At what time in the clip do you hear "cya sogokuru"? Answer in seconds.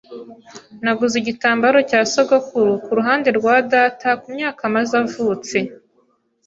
1.89-2.71